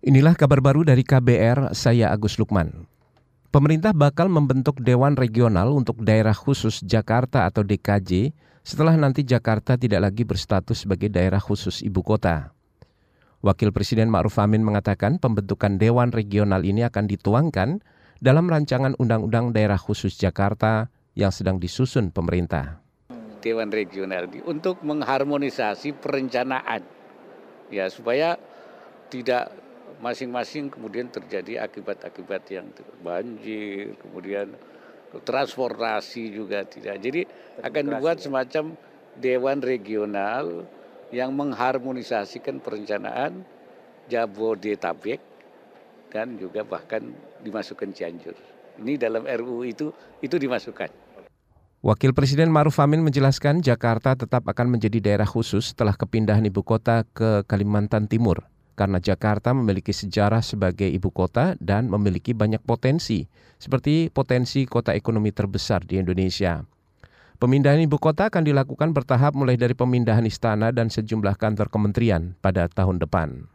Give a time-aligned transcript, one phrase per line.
[0.00, 2.88] Inilah kabar baru dari KBR, saya Agus Lukman.
[3.52, 8.32] Pemerintah bakal membentuk Dewan Regional untuk Daerah Khusus Jakarta atau DKJ
[8.64, 12.56] setelah nanti Jakarta tidak lagi berstatus sebagai daerah khusus ibu kota.
[13.44, 17.84] Wakil Presiden Ma'ruf Amin mengatakan pembentukan Dewan Regional ini akan dituangkan
[18.24, 22.80] dalam rancangan Undang-Undang Daerah Khusus Jakarta yang sedang disusun pemerintah.
[23.44, 26.88] Dewan Regional untuk mengharmonisasi perencanaan
[27.68, 28.40] ya supaya
[29.12, 29.52] tidak
[30.00, 32.66] masing-masing kemudian terjadi akibat-akibat yang
[33.04, 34.56] banjir, kemudian
[35.12, 36.96] transportasi juga tidak.
[37.04, 37.28] Jadi
[37.60, 38.24] akan dibuat ya.
[38.26, 38.64] semacam
[39.20, 40.64] dewan regional
[41.12, 43.44] yang mengharmonisasikan perencanaan
[44.10, 45.20] Jabodetabek
[46.10, 47.14] dan juga bahkan
[47.44, 48.34] dimasukkan Cianjur.
[48.80, 49.92] Ini dalam RUU itu
[50.24, 50.90] itu dimasukkan.
[51.80, 57.08] Wakil Presiden Maruf Amin menjelaskan Jakarta tetap akan menjadi daerah khusus setelah kepindahan ibu kota
[57.08, 58.44] ke Kalimantan Timur
[58.80, 63.28] karena Jakarta memiliki sejarah sebagai ibu kota dan memiliki banyak potensi,
[63.60, 66.64] seperti potensi kota ekonomi terbesar di Indonesia.
[67.36, 72.72] Pemindahan ibu kota akan dilakukan bertahap mulai dari pemindahan istana dan sejumlah kantor kementerian pada
[72.72, 73.52] tahun depan.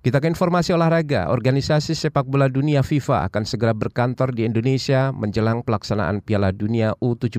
[0.00, 1.28] Kita ke informasi olahraga.
[1.28, 7.36] Organisasi sepak bola dunia FIFA akan segera berkantor di Indonesia menjelang pelaksanaan Piala Dunia U17.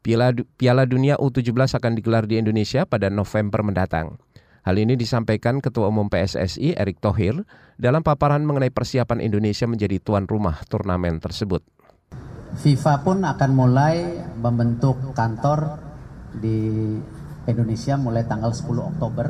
[0.00, 4.20] Piala, Piala Dunia U17 akan digelar di Indonesia pada November mendatang.
[4.60, 7.48] Hal ini disampaikan Ketua Umum PSSI Erick Thohir
[7.80, 11.64] dalam paparan mengenai persiapan Indonesia menjadi tuan rumah turnamen tersebut.
[12.60, 15.80] FIFA pun akan mulai membentuk kantor
[16.36, 16.92] di
[17.48, 19.26] Indonesia mulai tanggal 10 Oktober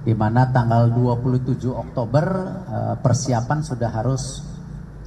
[0.00, 2.24] di mana tanggal 27 Oktober
[2.64, 4.40] eh, persiapan sudah harus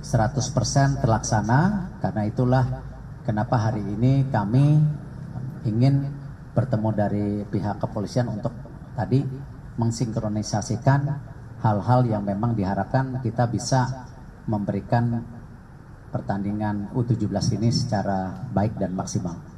[0.04, 1.60] 100% terlaksana
[2.04, 2.66] karena itulah
[3.26, 4.78] kenapa hari ini kami
[5.66, 6.12] ingin
[6.54, 8.54] bertemu dari pihak kepolisian untuk
[8.94, 9.22] tadi
[9.78, 11.02] mensinkronisasikan
[11.64, 14.10] hal-hal yang memang diharapkan kita bisa
[14.46, 15.24] memberikan
[16.14, 19.54] pertandingan U17 ini secara baik dan maksimal.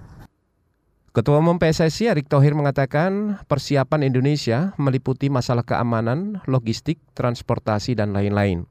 [1.16, 8.68] Ketua Umum PSSI Erick Thohir mengatakan persiapan Indonesia meliputi masalah keamanan, logistik, transportasi, dan lain-lain.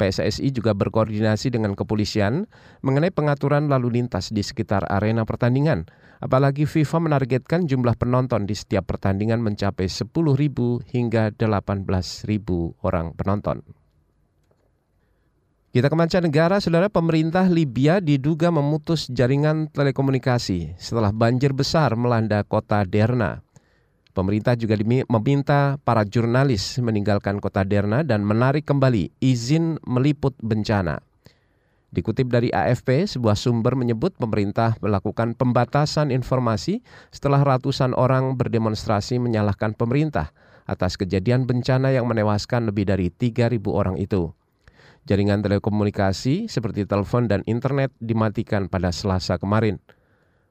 [0.00, 2.48] PSSI juga berkoordinasi dengan kepolisian
[2.80, 5.84] mengenai pengaturan lalu lintas di sekitar arena pertandingan.
[6.24, 10.08] Apalagi FIFA menargetkan jumlah penonton di setiap pertandingan mencapai 10.000
[10.88, 13.60] hingga 18.000 orang penonton.
[15.70, 22.82] Kita ke mancanegara, saudara pemerintah Libya diduga memutus jaringan telekomunikasi setelah banjir besar melanda kota
[22.82, 23.44] Derna.
[24.10, 24.74] Pemerintah juga
[25.06, 30.98] meminta para jurnalis meninggalkan kota Derna dan menarik kembali izin meliput bencana.
[31.90, 39.74] Dikutip dari AFP, sebuah sumber menyebut pemerintah melakukan pembatasan informasi setelah ratusan orang berdemonstrasi menyalahkan
[39.74, 40.30] pemerintah
[40.70, 44.30] atas kejadian bencana yang menewaskan lebih dari 3.000 orang itu.
[45.10, 49.82] Jaringan telekomunikasi seperti telepon dan internet dimatikan pada Selasa kemarin.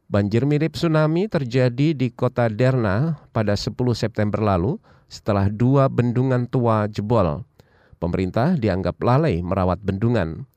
[0.09, 6.90] Banjir mirip tsunami terjadi di kota Derna pada 10 September lalu setelah dua bendungan tua
[6.90, 7.46] jebol.
[8.02, 10.50] Pemerintah dianggap lalai merawat bendungan.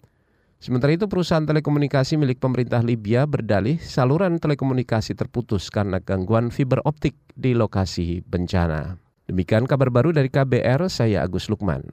[0.57, 7.13] Sementara itu perusahaan telekomunikasi milik pemerintah Libya berdalih saluran telekomunikasi terputus karena gangguan fiber optik
[7.37, 8.97] di lokasi bencana.
[9.29, 11.93] Demikian kabar baru dari KBR, saya Agus Lukman.